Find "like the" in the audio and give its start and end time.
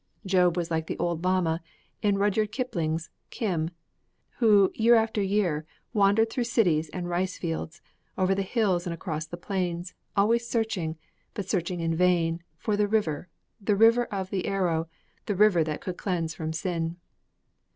0.71-0.97